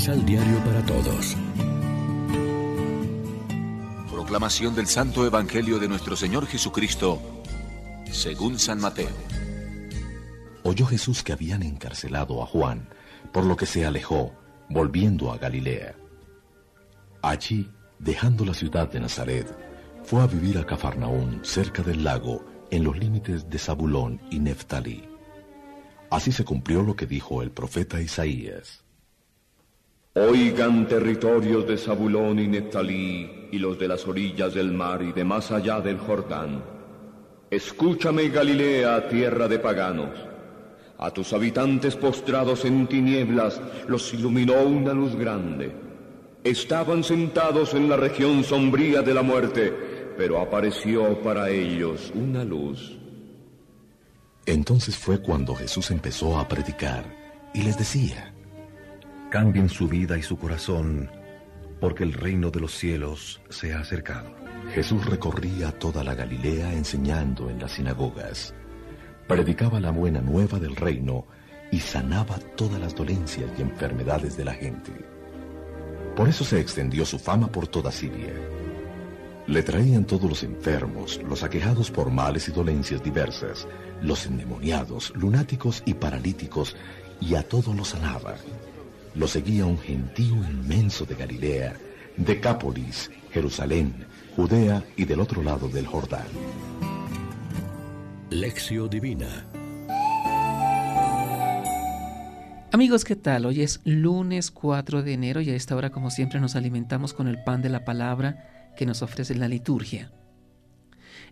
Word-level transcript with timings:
Misal 0.00 0.24
Diario 0.24 0.56
para 0.64 0.82
Todos. 0.86 1.36
Proclamación 4.10 4.74
del 4.74 4.86
Santo 4.86 5.26
Evangelio 5.26 5.78
de 5.78 5.88
nuestro 5.88 6.16
Señor 6.16 6.46
Jesucristo, 6.46 7.20
según 8.10 8.58
San 8.58 8.80
Mateo. 8.80 9.10
Oyó 10.62 10.86
Jesús 10.86 11.22
que 11.22 11.34
habían 11.34 11.62
encarcelado 11.62 12.42
a 12.42 12.46
Juan, 12.46 12.88
por 13.30 13.44
lo 13.44 13.58
que 13.58 13.66
se 13.66 13.84
alejó, 13.84 14.32
volviendo 14.70 15.30
a 15.30 15.36
Galilea. 15.36 15.94
Allí, 17.20 17.70
dejando 17.98 18.46
la 18.46 18.54
ciudad 18.54 18.90
de 18.90 19.00
Nazaret, 19.00 19.54
fue 20.02 20.22
a 20.22 20.26
vivir 20.26 20.56
a 20.56 20.64
Cafarnaún, 20.64 21.40
cerca 21.44 21.82
del 21.82 22.04
lago, 22.04 22.42
en 22.70 22.84
los 22.84 22.98
límites 22.98 23.50
de 23.50 23.58
Zabulón 23.58 24.18
y 24.30 24.38
Neftalí. 24.38 25.06
Así 26.08 26.32
se 26.32 26.46
cumplió 26.46 26.82
lo 26.82 26.96
que 26.96 27.04
dijo 27.04 27.42
el 27.42 27.50
profeta 27.50 28.00
Isaías. 28.00 28.82
Oigan 30.14 30.88
territorios 30.88 31.68
de 31.68 31.78
Zabulón 31.78 32.40
y 32.40 32.48
Neftalí 32.48 33.48
y 33.52 33.58
los 33.60 33.78
de 33.78 33.86
las 33.86 34.08
orillas 34.08 34.52
del 34.54 34.72
mar 34.72 35.02
y 35.02 35.12
de 35.12 35.22
más 35.22 35.52
allá 35.52 35.80
del 35.80 35.98
Jordán. 35.98 36.64
Escúchame 37.48 38.28
Galilea, 38.28 39.08
tierra 39.08 39.46
de 39.46 39.60
paganos. 39.60 40.18
A 40.98 41.12
tus 41.12 41.32
habitantes 41.32 41.94
postrados 41.94 42.64
en 42.64 42.88
tinieblas 42.88 43.60
los 43.86 44.12
iluminó 44.12 44.60
una 44.64 44.92
luz 44.92 45.14
grande. 45.14 45.72
Estaban 46.42 47.04
sentados 47.04 47.74
en 47.74 47.88
la 47.88 47.96
región 47.96 48.42
sombría 48.42 49.02
de 49.02 49.14
la 49.14 49.22
muerte, 49.22 49.72
pero 50.16 50.40
apareció 50.40 51.22
para 51.22 51.50
ellos 51.50 52.10
una 52.16 52.42
luz. 52.42 52.98
Entonces 54.44 54.96
fue 54.96 55.22
cuando 55.22 55.54
Jesús 55.54 55.92
empezó 55.92 56.36
a 56.36 56.48
predicar 56.48 57.04
y 57.54 57.62
les 57.62 57.78
decía, 57.78 58.34
Cambien 59.30 59.68
su 59.68 59.86
vida 59.86 60.18
y 60.18 60.22
su 60.22 60.36
corazón, 60.36 61.08
porque 61.78 62.02
el 62.02 62.14
reino 62.14 62.50
de 62.50 62.58
los 62.58 62.74
cielos 62.76 63.40
se 63.48 63.72
ha 63.72 63.78
acercado. 63.78 64.34
Jesús 64.74 65.06
recorría 65.06 65.70
toda 65.78 66.02
la 66.02 66.16
Galilea 66.16 66.72
enseñando 66.72 67.48
en 67.48 67.60
las 67.60 67.70
sinagogas. 67.70 68.52
Predicaba 69.28 69.78
la 69.78 69.92
buena 69.92 70.20
nueva 70.20 70.58
del 70.58 70.74
reino 70.74 71.28
y 71.70 71.78
sanaba 71.78 72.40
todas 72.56 72.80
las 72.80 72.92
dolencias 72.92 73.48
y 73.56 73.62
enfermedades 73.62 74.36
de 74.36 74.44
la 74.46 74.52
gente. 74.52 74.90
Por 76.16 76.28
eso 76.28 76.42
se 76.42 76.58
extendió 76.58 77.06
su 77.06 77.20
fama 77.20 77.46
por 77.52 77.68
toda 77.68 77.92
Siria. 77.92 78.34
Le 79.46 79.62
traían 79.62 80.06
todos 80.06 80.28
los 80.28 80.42
enfermos, 80.42 81.20
los 81.22 81.44
aquejados 81.44 81.92
por 81.92 82.10
males 82.10 82.48
y 82.48 82.52
dolencias 82.52 83.00
diversas, 83.00 83.68
los 84.02 84.26
endemoniados, 84.26 85.12
lunáticos 85.14 85.84
y 85.86 85.94
paralíticos, 85.94 86.76
y 87.20 87.36
a 87.36 87.44
todos 87.44 87.76
los 87.76 87.90
sanaba. 87.90 88.34
Lo 89.14 89.26
seguía 89.26 89.66
un 89.66 89.78
gentío 89.78 90.36
inmenso 90.36 91.04
de 91.04 91.14
Galilea, 91.14 91.76
Decápolis, 92.16 93.10
Jerusalén, 93.32 94.06
Judea 94.36 94.84
y 94.96 95.04
del 95.04 95.20
otro 95.20 95.42
lado 95.42 95.68
del 95.68 95.86
Jordán. 95.86 96.26
Lección 98.30 98.88
Divina 98.88 99.44
Amigos, 102.72 103.04
¿qué 103.04 103.16
tal? 103.16 103.46
Hoy 103.46 103.62
es 103.62 103.80
lunes 103.84 104.52
4 104.52 105.02
de 105.02 105.12
enero 105.12 105.40
y 105.40 105.50
a 105.50 105.56
esta 105.56 105.74
hora, 105.74 105.90
como 105.90 106.08
siempre, 106.08 106.38
nos 106.38 106.54
alimentamos 106.54 107.12
con 107.12 107.26
el 107.26 107.42
pan 107.42 107.62
de 107.62 107.68
la 107.68 107.84
palabra 107.84 108.72
que 108.76 108.86
nos 108.86 109.02
ofrece 109.02 109.34
la 109.34 109.48
liturgia. 109.48 110.12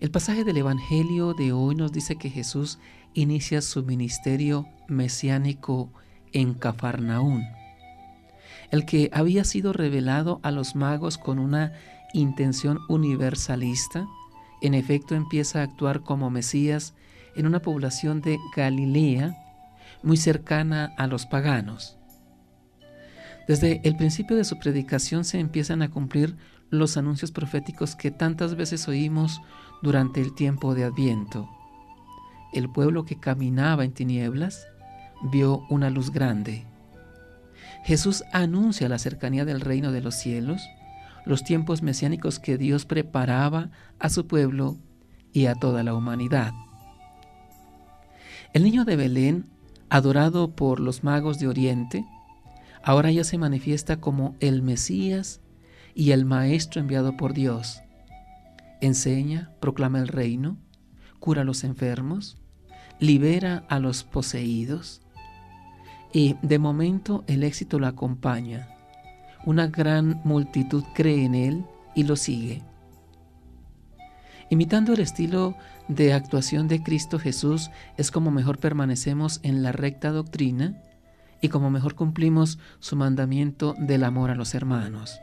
El 0.00 0.10
pasaje 0.10 0.42
del 0.42 0.56
Evangelio 0.56 1.34
de 1.34 1.52
hoy 1.52 1.76
nos 1.76 1.92
dice 1.92 2.16
que 2.16 2.28
Jesús 2.28 2.80
inicia 3.14 3.62
su 3.62 3.84
ministerio 3.84 4.66
mesiánico 4.88 5.92
en 6.32 6.54
Cafarnaún, 6.54 7.44
el 8.70 8.84
que 8.84 9.10
había 9.12 9.44
sido 9.44 9.72
revelado 9.72 10.40
a 10.42 10.50
los 10.50 10.74
magos 10.74 11.18
con 11.18 11.38
una 11.38 11.72
intención 12.12 12.78
universalista, 12.88 14.06
en 14.60 14.74
efecto 14.74 15.14
empieza 15.14 15.60
a 15.60 15.64
actuar 15.64 16.00
como 16.00 16.30
Mesías 16.30 16.94
en 17.36 17.46
una 17.46 17.60
población 17.60 18.20
de 18.20 18.38
Galilea 18.56 19.36
muy 20.02 20.16
cercana 20.16 20.92
a 20.96 21.06
los 21.06 21.26
paganos. 21.26 21.96
Desde 23.46 23.80
el 23.84 23.96
principio 23.96 24.36
de 24.36 24.44
su 24.44 24.58
predicación 24.58 25.24
se 25.24 25.38
empiezan 25.38 25.82
a 25.82 25.90
cumplir 25.90 26.36
los 26.70 26.96
anuncios 26.96 27.32
proféticos 27.32 27.96
que 27.96 28.10
tantas 28.10 28.54
veces 28.56 28.88
oímos 28.88 29.40
durante 29.82 30.20
el 30.20 30.34
tiempo 30.34 30.74
de 30.74 30.84
Adviento. 30.84 31.48
El 32.52 32.70
pueblo 32.70 33.04
que 33.04 33.18
caminaba 33.18 33.84
en 33.84 33.92
tinieblas 33.92 34.66
vio 35.22 35.64
una 35.70 35.88
luz 35.88 36.10
grande. 36.10 36.66
Jesús 37.88 38.22
anuncia 38.34 38.86
la 38.90 38.98
cercanía 38.98 39.46
del 39.46 39.62
reino 39.62 39.92
de 39.92 40.02
los 40.02 40.14
cielos, 40.14 40.68
los 41.24 41.42
tiempos 41.42 41.80
mesiánicos 41.80 42.38
que 42.38 42.58
Dios 42.58 42.84
preparaba 42.84 43.70
a 43.98 44.10
su 44.10 44.26
pueblo 44.26 44.76
y 45.32 45.46
a 45.46 45.54
toda 45.54 45.82
la 45.82 45.94
humanidad. 45.94 46.52
El 48.52 48.64
niño 48.64 48.84
de 48.84 48.96
Belén, 48.96 49.46
adorado 49.88 50.54
por 50.54 50.80
los 50.80 51.02
magos 51.02 51.38
de 51.38 51.48
Oriente, 51.48 52.04
ahora 52.82 53.10
ya 53.10 53.24
se 53.24 53.38
manifiesta 53.38 53.96
como 53.96 54.36
el 54.40 54.60
Mesías 54.60 55.40
y 55.94 56.10
el 56.10 56.26
Maestro 56.26 56.82
enviado 56.82 57.16
por 57.16 57.32
Dios. 57.32 57.80
Enseña, 58.82 59.50
proclama 59.60 59.98
el 59.98 60.08
reino, 60.08 60.58
cura 61.20 61.40
a 61.40 61.44
los 61.46 61.64
enfermos, 61.64 62.36
libera 63.00 63.64
a 63.70 63.78
los 63.78 64.04
poseídos, 64.04 65.00
y 66.12 66.36
de 66.42 66.58
momento 66.58 67.24
el 67.26 67.44
éxito 67.44 67.78
lo 67.78 67.86
acompaña. 67.86 68.68
Una 69.44 69.66
gran 69.66 70.20
multitud 70.24 70.84
cree 70.94 71.24
en 71.24 71.34
él 71.34 71.64
y 71.94 72.04
lo 72.04 72.16
sigue. 72.16 72.62
Imitando 74.50 74.94
el 74.94 75.00
estilo 75.00 75.54
de 75.88 76.12
actuación 76.12 76.68
de 76.68 76.82
Cristo 76.82 77.18
Jesús 77.18 77.70
es 77.96 78.10
como 78.10 78.30
mejor 78.30 78.58
permanecemos 78.58 79.40
en 79.42 79.62
la 79.62 79.72
recta 79.72 80.10
doctrina 80.10 80.82
y 81.40 81.48
como 81.48 81.70
mejor 81.70 81.94
cumplimos 81.94 82.58
su 82.78 82.96
mandamiento 82.96 83.74
del 83.78 84.04
amor 84.04 84.30
a 84.30 84.34
los 84.34 84.54
hermanos. 84.54 85.20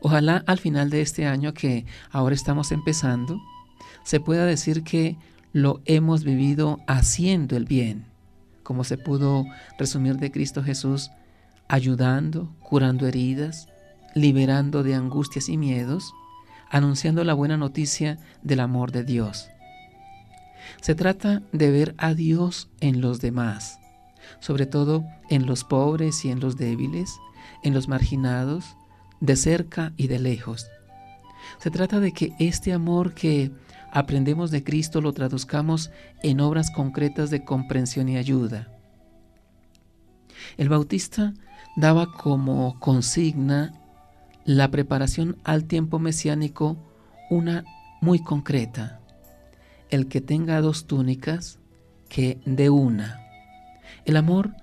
Ojalá 0.00 0.42
al 0.46 0.58
final 0.58 0.90
de 0.90 1.00
este 1.00 1.26
año 1.26 1.52
que 1.52 1.84
ahora 2.10 2.34
estamos 2.34 2.72
empezando, 2.72 3.40
se 4.04 4.20
pueda 4.20 4.46
decir 4.46 4.82
que 4.84 5.16
lo 5.52 5.80
hemos 5.84 6.24
vivido 6.24 6.80
haciendo 6.86 7.56
el 7.56 7.64
bien 7.64 8.07
como 8.68 8.84
se 8.84 8.98
pudo 8.98 9.46
resumir 9.78 10.18
de 10.18 10.30
Cristo 10.30 10.62
Jesús, 10.62 11.10
ayudando, 11.68 12.54
curando 12.60 13.06
heridas, 13.06 13.66
liberando 14.14 14.82
de 14.82 14.94
angustias 14.94 15.48
y 15.48 15.56
miedos, 15.56 16.12
anunciando 16.68 17.24
la 17.24 17.32
buena 17.32 17.56
noticia 17.56 18.18
del 18.42 18.60
amor 18.60 18.92
de 18.92 19.04
Dios. 19.04 19.48
Se 20.82 20.94
trata 20.94 21.40
de 21.50 21.70
ver 21.70 21.94
a 21.96 22.12
Dios 22.12 22.68
en 22.80 23.00
los 23.00 23.22
demás, 23.22 23.80
sobre 24.38 24.66
todo 24.66 25.02
en 25.30 25.46
los 25.46 25.64
pobres 25.64 26.26
y 26.26 26.30
en 26.30 26.38
los 26.38 26.58
débiles, 26.58 27.16
en 27.62 27.72
los 27.72 27.88
marginados, 27.88 28.76
de 29.20 29.36
cerca 29.36 29.94
y 29.96 30.08
de 30.08 30.18
lejos. 30.18 30.66
Se 31.58 31.70
trata 31.70 32.00
de 32.00 32.12
que 32.12 32.34
este 32.38 32.74
amor 32.74 33.14
que 33.14 33.50
aprendemos 33.92 34.50
de 34.50 34.64
Cristo 34.64 35.00
lo 35.00 35.12
traduzcamos 35.12 35.90
en 36.22 36.40
obras 36.40 36.70
concretas 36.70 37.30
de 37.30 37.44
comprensión 37.44 38.08
y 38.08 38.16
ayuda. 38.16 38.68
El 40.56 40.68
Bautista 40.68 41.34
daba 41.76 42.12
como 42.12 42.78
consigna 42.80 43.72
la 44.44 44.70
preparación 44.70 45.36
al 45.44 45.64
tiempo 45.64 45.98
mesiánico 45.98 46.76
una 47.30 47.64
muy 48.00 48.20
concreta. 48.20 49.00
El 49.90 50.08
que 50.08 50.20
tenga 50.20 50.60
dos 50.60 50.86
túnicas, 50.86 51.58
que 52.08 52.40
de 52.44 52.70
una. 52.70 53.20
El 54.04 54.16
amor 54.16 54.54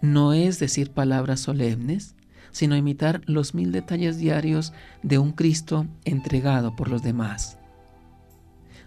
no 0.00 0.32
es 0.32 0.58
decir 0.58 0.92
palabras 0.92 1.40
solemnes, 1.40 2.14
sino 2.52 2.76
imitar 2.76 3.22
los 3.26 3.54
mil 3.54 3.72
detalles 3.72 4.18
diarios 4.18 4.72
de 5.02 5.18
un 5.18 5.32
Cristo 5.32 5.86
entregado 6.04 6.76
por 6.76 6.88
los 6.88 7.02
demás. 7.02 7.58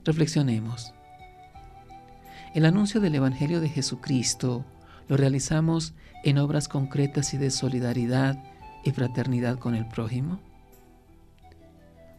Reflexionemos. 0.06 0.94
El 2.54 2.66
anuncio 2.66 3.02
del 3.02 3.16
Evangelio 3.16 3.60
de 3.60 3.70
Jesucristo 3.70 4.64
lo 5.08 5.18
realizamos 5.18 5.96
en 6.24 6.38
obras 6.38 6.68
concretas 6.68 7.34
y 7.34 7.38
de 7.38 7.50
solidaridad 7.50 8.38
y 8.84 8.92
fraternidad 8.92 9.58
con 9.58 9.74
el 9.74 9.88
prójimo. 9.88 10.40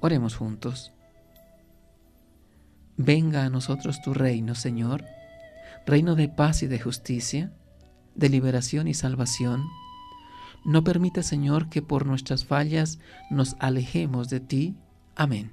Oremos 0.00 0.34
juntos. 0.34 0.92
Venga 2.96 3.44
a 3.44 3.50
nosotros 3.50 4.02
tu 4.02 4.14
reino, 4.14 4.56
Señor, 4.56 5.04
reino 5.86 6.16
de 6.16 6.28
paz 6.28 6.64
y 6.64 6.66
de 6.66 6.80
justicia, 6.80 7.52
de 8.16 8.28
liberación 8.28 8.88
y 8.88 8.94
salvación. 8.94 9.64
No 10.64 10.82
permita, 10.82 11.22
Señor, 11.22 11.68
que 11.68 11.82
por 11.82 12.04
nuestras 12.04 12.44
fallas 12.44 12.98
nos 13.30 13.54
alejemos 13.60 14.28
de 14.28 14.40
ti. 14.40 14.74
Amén. 15.14 15.52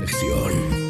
reflexión. 0.00 0.83